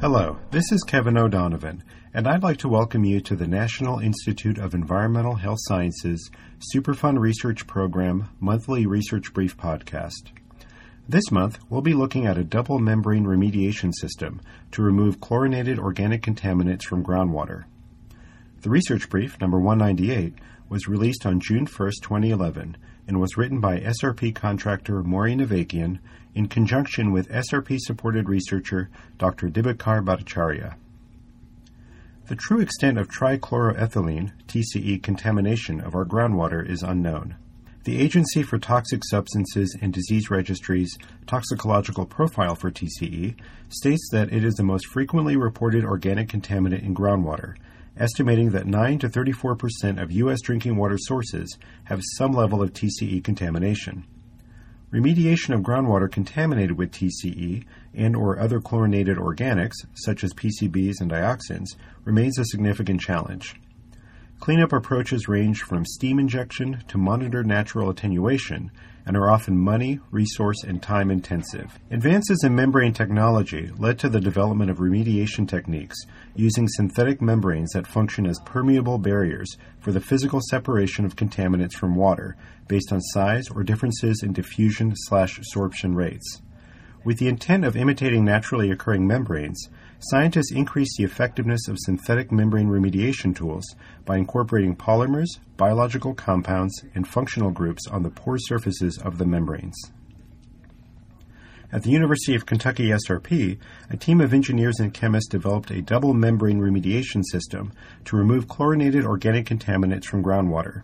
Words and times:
Hello, 0.00 0.38
this 0.50 0.72
is 0.72 0.82
Kevin 0.82 1.18
O'Donovan, 1.18 1.84
and 2.14 2.26
I'd 2.26 2.42
like 2.42 2.56
to 2.60 2.68
welcome 2.68 3.04
you 3.04 3.20
to 3.20 3.36
the 3.36 3.46
National 3.46 3.98
Institute 3.98 4.56
of 4.56 4.72
Environmental 4.72 5.34
Health 5.34 5.58
Sciences 5.60 6.30
Superfund 6.74 7.18
Research 7.18 7.66
Program 7.66 8.30
Monthly 8.40 8.86
Research 8.86 9.34
Brief 9.34 9.58
podcast. 9.58 10.32
This 11.06 11.30
month, 11.30 11.58
we'll 11.68 11.82
be 11.82 11.92
looking 11.92 12.24
at 12.24 12.38
a 12.38 12.44
double 12.44 12.78
membrane 12.78 13.24
remediation 13.24 13.92
system 13.92 14.40
to 14.72 14.80
remove 14.80 15.20
chlorinated 15.20 15.78
organic 15.78 16.22
contaminants 16.22 16.84
from 16.84 17.04
groundwater. 17.04 17.64
The 18.62 18.70
research 18.70 19.10
brief, 19.10 19.40
number 19.40 19.58
198, 19.58 20.34
was 20.70 20.88
released 20.88 21.26
on 21.26 21.40
June 21.40 21.66
1, 21.66 21.90
2011, 22.00 22.76
and 23.06 23.20
was 23.20 23.36
written 23.36 23.60
by 23.60 23.80
SRP 23.80 24.34
contractor 24.34 25.02
Maureen 25.02 25.40
Avakian 25.40 25.98
in 26.34 26.46
conjunction 26.46 27.12
with 27.12 27.28
SRP 27.28 27.76
supported 27.80 28.28
researcher 28.28 28.88
Dr. 29.18 29.48
Dibakar 29.48 30.02
Bhattacharyya. 30.02 30.76
The 32.28 32.36
true 32.36 32.60
extent 32.60 32.96
of 32.96 33.08
trichloroethylene 33.08 34.30
TCE 34.46 35.02
contamination 35.02 35.80
of 35.80 35.96
our 35.96 36.04
groundwater 36.04 36.64
is 36.64 36.84
unknown. 36.84 37.34
The 37.82 37.98
Agency 37.98 38.44
for 38.44 38.58
Toxic 38.58 39.00
Substances 39.04 39.76
and 39.80 39.92
Disease 39.92 40.30
Registry's 40.30 40.96
toxicological 41.26 42.06
profile 42.06 42.54
for 42.54 42.70
TCE 42.70 43.34
states 43.70 44.08
that 44.12 44.32
it 44.32 44.44
is 44.44 44.54
the 44.54 44.62
most 44.62 44.86
frequently 44.86 45.34
reported 45.34 45.84
organic 45.84 46.28
contaminant 46.28 46.84
in 46.84 46.94
groundwater, 46.94 47.56
estimating 48.00 48.50
that 48.50 48.66
9 48.66 48.98
to 48.98 49.08
34 49.08 49.54
percent 49.54 50.00
of 50.00 50.10
U.S. 50.10 50.40
drinking 50.40 50.74
water 50.76 50.96
sources 50.98 51.56
have 51.84 52.00
some 52.16 52.32
level 52.32 52.62
of 52.62 52.72
TCE 52.72 53.22
contamination. 53.22 54.04
Remediation 54.92 55.54
of 55.54 55.60
groundwater 55.60 56.10
contaminated 56.10 56.76
with 56.76 56.90
TCE 56.90 57.64
and 57.94 58.16
or 58.16 58.40
other 58.40 58.60
chlorinated 58.60 59.18
organics, 59.18 59.76
such 59.94 60.24
as 60.24 60.34
PCBs 60.34 61.00
and 61.00 61.10
dioxins, 61.10 61.76
remains 62.04 62.38
a 62.38 62.44
significant 62.46 63.00
challenge. 63.00 63.54
Cleanup 64.40 64.72
approaches 64.72 65.28
range 65.28 65.60
from 65.60 65.84
steam 65.84 66.18
injection 66.18 66.82
to 66.88 66.96
monitored 66.96 67.46
natural 67.46 67.90
attenuation 67.90 68.70
and 69.04 69.14
are 69.14 69.30
often 69.30 69.54
money, 69.54 70.00
resource, 70.10 70.64
and 70.64 70.82
time 70.82 71.10
intensive. 71.10 71.78
Advances 71.90 72.42
in 72.42 72.54
membrane 72.54 72.94
technology 72.94 73.70
led 73.76 73.98
to 73.98 74.08
the 74.08 74.18
development 74.18 74.70
of 74.70 74.78
remediation 74.78 75.46
techniques 75.46 75.98
using 76.34 76.66
synthetic 76.68 77.20
membranes 77.20 77.72
that 77.72 77.86
function 77.86 78.26
as 78.26 78.40
permeable 78.46 78.96
barriers 78.96 79.58
for 79.78 79.92
the 79.92 80.00
physical 80.00 80.40
separation 80.48 81.04
of 81.04 81.16
contaminants 81.16 81.74
from 81.74 81.94
water 81.94 82.34
based 82.66 82.92
on 82.92 83.00
size 83.12 83.44
or 83.54 83.62
differences 83.62 84.22
in 84.22 84.32
diffusion 84.32 84.94
slash 84.96 85.38
sorption 85.54 85.94
rates. 85.94 86.40
With 87.02 87.18
the 87.18 87.28
intent 87.28 87.64
of 87.64 87.76
imitating 87.76 88.26
naturally 88.26 88.70
occurring 88.70 89.06
membranes, 89.06 89.70
scientists 90.00 90.52
increase 90.52 90.96
the 90.96 91.04
effectiveness 91.04 91.66
of 91.66 91.78
synthetic 91.78 92.30
membrane 92.30 92.68
remediation 92.68 93.34
tools 93.34 93.64
by 94.04 94.18
incorporating 94.18 94.76
polymers, 94.76 95.38
biological 95.56 96.12
compounds, 96.12 96.84
and 96.94 97.08
functional 97.08 97.52
groups 97.52 97.86
on 97.86 98.02
the 98.02 98.10
pore 98.10 98.38
surfaces 98.38 98.98
of 98.98 99.16
the 99.16 99.24
membranes. 99.24 99.76
At 101.72 101.84
the 101.84 101.90
University 101.90 102.34
of 102.34 102.44
Kentucky 102.44 102.88
SRP, 102.88 103.56
a 103.88 103.96
team 103.96 104.20
of 104.20 104.34
engineers 104.34 104.78
and 104.78 104.92
chemists 104.92 105.30
developed 105.30 105.70
a 105.70 105.80
double 105.80 106.12
membrane 106.12 106.60
remediation 106.60 107.24
system 107.24 107.72
to 108.04 108.16
remove 108.16 108.48
chlorinated 108.48 109.06
organic 109.06 109.46
contaminants 109.46 110.04
from 110.04 110.22
groundwater. 110.22 110.82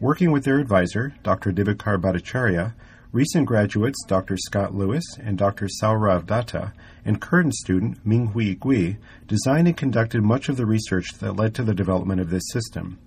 Working 0.00 0.30
with 0.30 0.44
their 0.44 0.58
advisor, 0.58 1.14
Dr. 1.22 1.52
Dibakar 1.52 2.00
Bhattacharyya, 2.00 2.74
recent 3.14 3.46
graduates 3.46 4.04
Dr. 4.08 4.36
Scott 4.36 4.74
Lewis 4.74 5.04
and 5.22 5.38
Dr. 5.38 5.68
Saurav 5.68 6.26
Datta 6.26 6.72
and 7.04 7.20
current 7.20 7.54
student 7.54 8.04
Minghui 8.04 8.58
Gui 8.58 8.96
designed 9.28 9.68
and 9.68 9.76
conducted 9.76 10.20
much 10.20 10.48
of 10.48 10.56
the 10.56 10.66
research 10.66 11.12
that 11.20 11.36
led 11.36 11.54
to 11.54 11.62
the 11.62 11.74
development 11.74 12.20
of 12.20 12.28
this 12.28 12.42
system. 12.50 12.98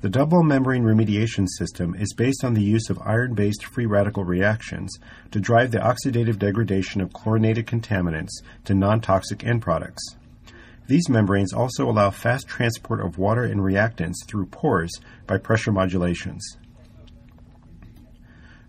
The 0.00 0.08
double 0.08 0.42
membrane 0.42 0.82
remediation 0.82 1.46
system 1.56 1.94
is 1.94 2.12
based 2.14 2.42
on 2.42 2.54
the 2.54 2.62
use 2.62 2.90
of 2.90 3.00
iron 3.04 3.34
based 3.34 3.64
free 3.64 3.86
radical 3.86 4.24
reactions 4.24 4.98
to 5.30 5.38
drive 5.38 5.70
the 5.70 5.78
oxidative 5.78 6.40
degradation 6.40 7.00
of 7.00 7.12
chlorinated 7.12 7.68
contaminants 7.68 8.42
to 8.64 8.74
non 8.74 9.00
toxic 9.00 9.44
end 9.44 9.62
products. 9.62 10.16
These 10.88 11.08
membranes 11.08 11.52
also 11.52 11.88
allow 11.88 12.10
fast 12.10 12.48
transport 12.48 13.00
of 13.06 13.18
water 13.18 13.44
and 13.44 13.60
reactants 13.60 14.26
through 14.26 14.46
pores 14.46 14.90
by 15.28 15.38
pressure 15.38 15.70
modulations. 15.70 16.44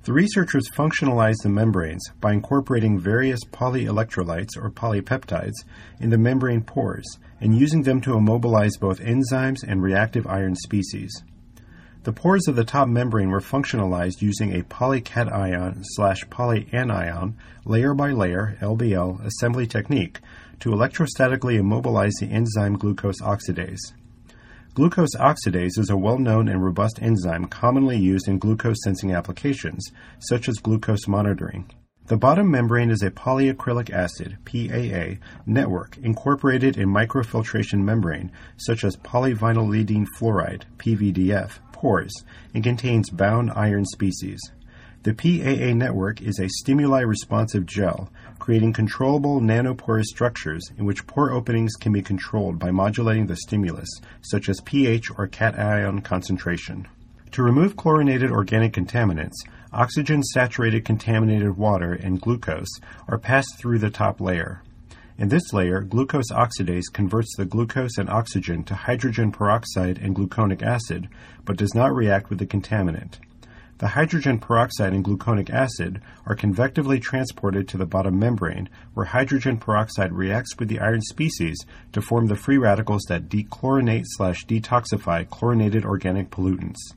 The 0.09 0.15
researchers 0.15 0.67
functionalized 0.71 1.43
the 1.43 1.49
membranes 1.49 2.03
by 2.19 2.33
incorporating 2.33 2.97
various 2.97 3.41
polyelectrolytes 3.51 4.57
or 4.57 4.71
polypeptides 4.71 5.53
in 5.99 6.09
the 6.09 6.17
membrane 6.17 6.63
pores 6.63 7.19
and 7.39 7.55
using 7.55 7.83
them 7.83 8.01
to 8.01 8.15
immobilize 8.15 8.75
both 8.77 8.99
enzymes 9.01 9.61
and 9.61 9.83
reactive 9.83 10.25
iron 10.25 10.55
species. 10.55 11.11
The 12.05 12.11
pores 12.11 12.47
of 12.47 12.55
the 12.55 12.63
top 12.63 12.87
membrane 12.87 13.29
were 13.29 13.39
functionalized 13.39 14.23
using 14.23 14.55
a 14.55 14.63
polycation 14.63 15.83
slash 15.83 16.25
polyanion 16.25 17.35
layer 17.63 17.93
by 17.93 18.09
layer 18.09 18.57
LBL 18.61 19.23
assembly 19.23 19.67
technique 19.67 20.21
to 20.61 20.71
electrostatically 20.71 21.59
immobilize 21.59 22.15
the 22.19 22.31
enzyme 22.31 22.79
glucose 22.79 23.21
oxidase. 23.21 23.93
Glucose 24.79 25.13
oxidase 25.19 25.77
is 25.77 25.89
a 25.89 25.97
well 25.97 26.17
known 26.17 26.47
and 26.47 26.63
robust 26.63 27.01
enzyme 27.01 27.47
commonly 27.47 27.97
used 27.97 28.29
in 28.29 28.39
glucose 28.39 28.77
sensing 28.81 29.11
applications, 29.11 29.91
such 30.19 30.47
as 30.47 30.55
glucose 30.59 31.05
monitoring. 31.05 31.69
The 32.05 32.15
bottom 32.15 32.49
membrane 32.49 32.89
is 32.89 33.03
a 33.03 33.11
polyacrylic 33.11 33.89
acid 33.89 34.37
PAA 34.45 35.21
network 35.45 35.97
incorporated 35.97 36.77
in 36.77 36.87
microfiltration 36.87 37.83
membrane 37.83 38.31
such 38.55 38.85
as 38.85 38.95
polyvinylidene 38.95 40.05
fluoride 40.17 40.63
PVDF 40.77 41.59
pores 41.73 42.13
and 42.53 42.63
contains 42.63 43.09
bound 43.09 43.51
iron 43.57 43.83
species. 43.83 44.39
The 45.09 45.15
PAA 45.15 45.73
network 45.73 46.21
is 46.21 46.37
a 46.37 46.47
stimuli 46.47 47.01
responsive 47.01 47.65
gel 47.65 48.11
creating 48.37 48.73
controllable 48.73 49.41
nanoporous 49.41 50.03
structures 50.03 50.69
in 50.77 50.85
which 50.85 51.07
pore 51.07 51.31
openings 51.31 51.73
can 51.73 51.91
be 51.91 52.03
controlled 52.03 52.59
by 52.59 52.69
modulating 52.69 53.25
the 53.25 53.35
stimulus, 53.35 53.89
such 54.21 54.47
as 54.49 54.61
pH 54.65 55.09
or 55.17 55.25
cation 55.25 56.01
concentration. 56.01 56.87
To 57.31 57.41
remove 57.41 57.75
chlorinated 57.75 58.29
organic 58.29 58.71
contaminants, 58.71 59.33
oxygen 59.73 60.21
saturated 60.21 60.85
contaminated 60.85 61.57
water 61.57 61.93
and 61.93 62.21
glucose 62.21 62.79
are 63.07 63.17
passed 63.17 63.57
through 63.57 63.79
the 63.79 63.89
top 63.89 64.21
layer. 64.21 64.61
In 65.17 65.29
this 65.29 65.51
layer, 65.51 65.81
glucose 65.81 66.31
oxidase 66.31 66.93
converts 66.93 67.35
the 67.35 67.45
glucose 67.45 67.97
and 67.97 68.11
oxygen 68.11 68.63
to 68.65 68.75
hydrogen 68.75 69.31
peroxide 69.31 69.97
and 69.97 70.15
gluconic 70.15 70.61
acid, 70.61 71.09
but 71.45 71.57
does 71.57 71.73
not 71.73 71.95
react 71.95 72.29
with 72.29 72.37
the 72.37 72.45
contaminant. 72.45 73.15
The 73.79 73.87
hydrogen 73.87 74.39
peroxide 74.39 74.91
and 74.91 75.05
gluconic 75.05 75.49
acid 75.49 76.01
are 76.25 76.35
convectively 76.35 76.99
transported 76.99 77.65
to 77.69 77.77
the 77.77 77.85
bottom 77.85 78.19
membrane, 78.19 78.67
where 78.93 79.05
hydrogen 79.05 79.57
peroxide 79.57 80.11
reacts 80.11 80.57
with 80.59 80.67
the 80.67 80.81
iron 80.81 81.01
species 81.01 81.57
to 81.93 82.01
form 82.01 82.27
the 82.27 82.35
free 82.35 82.57
radicals 82.57 83.03
that 83.07 83.29
dechlorinate 83.29 84.03
slash 84.05 84.45
detoxify 84.45 85.29
chlorinated 85.29 85.85
organic 85.85 86.29
pollutants. 86.29 86.93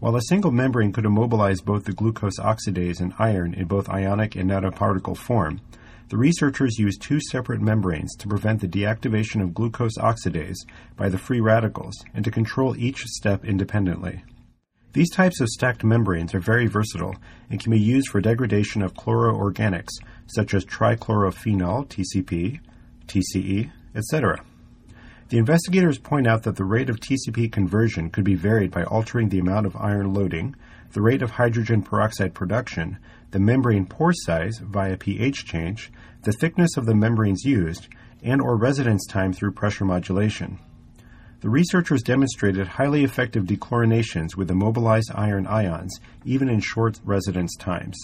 While 0.00 0.16
a 0.16 0.22
single 0.22 0.50
membrane 0.50 0.92
could 0.92 1.04
immobilize 1.04 1.60
both 1.60 1.84
the 1.84 1.92
glucose 1.92 2.40
oxidase 2.40 2.98
and 2.98 3.14
iron 3.20 3.54
in 3.54 3.66
both 3.66 3.88
ionic 3.88 4.34
and 4.34 4.50
nanoparticle 4.50 5.16
form, 5.16 5.60
the 6.08 6.16
researchers 6.16 6.80
used 6.80 7.00
two 7.00 7.20
separate 7.30 7.60
membranes 7.60 8.16
to 8.16 8.26
prevent 8.26 8.60
the 8.60 8.66
deactivation 8.66 9.40
of 9.40 9.54
glucose 9.54 9.96
oxidase 9.98 10.66
by 10.96 11.08
the 11.08 11.16
free 11.16 11.40
radicals 11.40 11.94
and 12.12 12.24
to 12.24 12.32
control 12.32 12.76
each 12.76 13.04
step 13.04 13.44
independently. 13.44 14.24
These 14.92 15.10
types 15.10 15.40
of 15.40 15.48
stacked 15.48 15.84
membranes 15.84 16.34
are 16.34 16.40
very 16.40 16.66
versatile 16.66 17.16
and 17.48 17.58
can 17.58 17.70
be 17.70 17.80
used 17.80 18.08
for 18.08 18.20
degradation 18.20 18.82
of 18.82 18.92
chloroorganics 18.92 19.92
such 20.26 20.52
as 20.52 20.66
trichlorophenol, 20.66 21.88
TCP, 21.88 22.60
TCE, 23.06 23.70
etc. 23.94 24.44
The 25.30 25.38
investigators 25.38 25.96
point 25.96 26.26
out 26.26 26.42
that 26.42 26.56
the 26.56 26.64
rate 26.66 26.90
of 26.90 27.00
TCP 27.00 27.50
conversion 27.50 28.10
could 28.10 28.24
be 28.24 28.34
varied 28.34 28.70
by 28.70 28.84
altering 28.84 29.30
the 29.30 29.38
amount 29.38 29.64
of 29.64 29.76
iron 29.76 30.12
loading, 30.12 30.54
the 30.92 31.00
rate 31.00 31.22
of 31.22 31.30
hydrogen 31.30 31.82
peroxide 31.82 32.34
production, 32.34 32.98
the 33.30 33.40
membrane 33.40 33.86
pore 33.86 34.12
size 34.12 34.58
via 34.58 34.98
pH 34.98 35.46
change, 35.46 35.90
the 36.24 36.32
thickness 36.32 36.76
of 36.76 36.84
the 36.84 36.94
membranes 36.94 37.46
used, 37.46 37.88
and 38.22 38.42
or 38.42 38.56
residence 38.56 39.06
time 39.06 39.32
through 39.32 39.52
pressure 39.52 39.86
modulation. 39.86 40.58
The 41.42 41.50
researchers 41.50 42.04
demonstrated 42.04 42.68
highly 42.68 43.02
effective 43.02 43.46
dechlorinations 43.46 44.36
with 44.36 44.48
immobilized 44.48 45.10
iron 45.12 45.48
ions, 45.48 45.98
even 46.24 46.48
in 46.48 46.60
short 46.60 47.00
residence 47.04 47.56
times. 47.56 47.98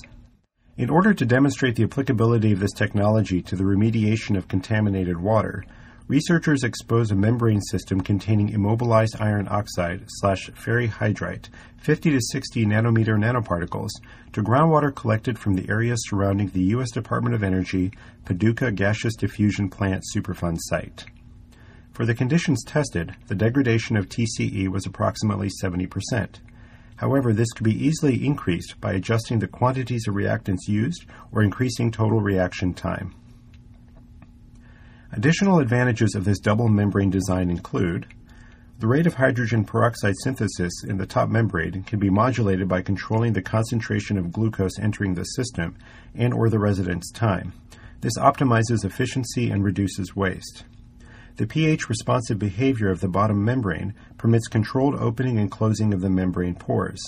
In 0.77 0.91
order 0.91 1.15
to 1.15 1.25
demonstrate 1.25 1.77
the 1.77 1.85
applicability 1.85 2.51
of 2.51 2.59
this 2.59 2.73
technology 2.73 3.41
to 3.43 3.55
the 3.55 3.63
remediation 3.63 4.37
of 4.37 4.49
contaminated 4.49 5.21
water, 5.21 5.63
researchers 6.09 6.65
exposed 6.65 7.13
a 7.13 7.15
membrane 7.15 7.61
system 7.61 8.01
containing 8.01 8.49
immobilized 8.49 9.15
iron 9.21 9.47
oxide 9.49 10.03
slash 10.09 10.51
ferrihydrite, 10.51 11.49
50 11.77 12.11
to 12.11 12.21
60 12.21 12.67
nanometer 12.67 13.17
nanoparticles, 13.17 13.91
to 14.33 14.43
groundwater 14.43 14.93
collected 14.93 15.39
from 15.39 15.55
the 15.55 15.69
area 15.69 15.95
surrounding 15.97 16.49
the 16.49 16.71
U.S. 16.75 16.91
Department 16.91 17.37
of 17.37 17.45
Energy 17.45 17.93
Paducah 18.25 18.73
Gaseous 18.73 19.15
Diffusion 19.15 19.71
Plant 19.71 20.03
Superfund 20.13 20.57
site. 20.59 21.05
For 21.99 22.07
the 22.07 22.15
conditions 22.15 22.63
tested, 22.63 23.17
the 23.27 23.35
degradation 23.35 23.97
of 23.97 24.09
TCE 24.09 24.69
was 24.69 24.87
approximately 24.87 25.51
70%. 25.61 26.37
However, 26.95 27.33
this 27.33 27.51
could 27.51 27.65
be 27.65 27.85
easily 27.85 28.25
increased 28.25 28.81
by 28.81 28.93
adjusting 28.93 29.41
the 29.41 29.49
quantities 29.49 30.07
of 30.07 30.15
reactants 30.15 30.69
used 30.69 31.07
or 31.33 31.43
increasing 31.43 31.91
total 31.91 32.21
reaction 32.21 32.73
time. 32.73 33.17
Additional 35.11 35.59
advantages 35.59 36.15
of 36.15 36.25
this 36.25 36.39
double 36.39 36.69
membrane 36.69 37.11
design 37.11 37.51
include 37.51 38.07
the 38.79 38.87
rate 38.87 39.09
of 39.09 39.15
hydrogen 39.15 39.65
peroxide 39.65 40.15
synthesis 40.23 40.85
in 40.85 40.99
the 40.99 41.07
top 41.07 41.29
membrane 41.29 41.83
can 41.83 41.99
be 41.99 42.11
modulated 42.11 42.69
by 42.69 42.81
controlling 42.81 43.33
the 43.33 43.43
concentration 43.43 44.17
of 44.17 44.31
glucose 44.31 44.79
entering 44.79 45.15
the 45.15 45.25
system 45.25 45.77
and 46.15 46.33
or 46.33 46.49
the 46.49 46.61
residence 46.61 47.11
time. 47.11 47.53
This 48.03 48.17
optimizes 48.19 48.85
efficiency 48.85 49.51
and 49.51 49.65
reduces 49.65 50.15
waste. 50.15 50.63
The 51.39 51.47
pH 51.47 51.89
responsive 51.89 52.37
behavior 52.41 52.91
of 52.91 52.99
the 52.99 53.07
bottom 53.07 53.45
membrane 53.45 53.95
permits 54.17 54.49
controlled 54.49 54.97
opening 54.97 55.39
and 55.39 55.49
closing 55.49 55.95
of 55.95 56.01
the 56.01 56.11
membrane 56.11 56.57
pores. 56.57 56.99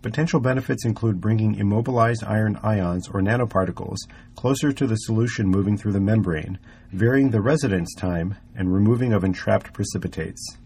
Potential 0.00 0.40
benefits 0.40 0.86
include 0.86 1.20
bringing 1.20 1.56
immobilized 1.56 2.24
iron 2.24 2.58
ions 2.62 3.06
or 3.06 3.20
nanoparticles 3.20 3.98
closer 4.34 4.72
to 4.72 4.86
the 4.86 4.96
solution 4.96 5.46
moving 5.46 5.76
through 5.76 5.92
the 5.92 6.00
membrane, 6.00 6.58
varying 6.90 7.28
the 7.28 7.42
residence 7.42 7.94
time, 7.94 8.36
and 8.54 8.72
removing 8.72 9.12
of 9.12 9.24
entrapped 9.24 9.74
precipitates. 9.74 10.56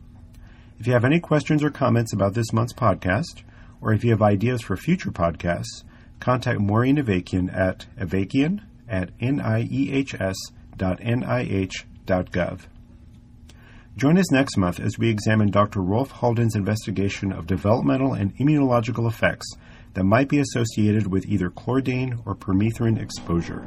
If 0.79 0.87
you 0.87 0.93
have 0.93 1.05
any 1.05 1.19
questions 1.19 1.63
or 1.63 1.69
comments 1.69 2.11
about 2.11 2.33
this 2.33 2.51
month's 2.51 2.73
podcast, 2.73 3.43
or 3.79 3.93
if 3.93 4.03
you 4.03 4.09
have 4.09 4.23
ideas 4.23 4.63
for 4.63 4.75
future 4.75 5.11
podcasts, 5.11 5.83
contact 6.19 6.59
Maureen 6.59 6.97
Avakian 6.97 7.55
at 7.55 7.85
avakian 7.99 8.61
at 8.89 9.15
niehs.nih.gov. 9.19 10.15
Join 13.97 14.17
us 14.17 14.29
next 14.29 14.57
month 14.57 14.81
as 14.81 14.99
we 14.99 15.09
examine 15.09 15.51
Dr. 15.51 15.79
Rolf 15.79 16.11
Halden's 16.11 16.57
investigation 16.57 17.31
of 17.31 17.47
developmental 17.47 18.11
and 18.11 18.35
immunological 18.35 19.07
effects 19.07 19.49
that 19.93 20.03
might 20.03 20.27
be 20.27 20.39
associated 20.39 21.07
with 21.07 21.25
either 21.27 21.49
chlordane 21.49 22.21
or 22.25 22.35
permethrin 22.35 23.01
exposure. 23.01 23.65